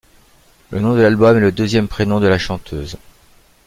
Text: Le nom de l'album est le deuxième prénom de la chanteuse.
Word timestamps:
Le 0.71 0.79
nom 0.79 0.95
de 0.95 1.01
l'album 1.03 1.37
est 1.37 1.41
le 1.41 1.51
deuxième 1.51 1.87
prénom 1.87 2.19
de 2.19 2.25
la 2.25 2.39
chanteuse. 2.39 2.97